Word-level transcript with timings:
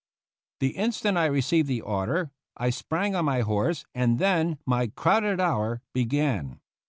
The 0.61 0.69
instant 0.77 1.15
I 1.19 1.25
received 1.27 1.67
the 1.67 1.81
order 1.81 2.31
I 2.57 2.71
sprang 2.71 3.13
on 3.13 3.25
my 3.25 3.41
horse 3.41 3.85
and 3.93 4.17
then 4.17 4.57
my" 4.65 4.87
crowded 4.97 5.39
hour" 5.39 5.83
began. 5.93 6.59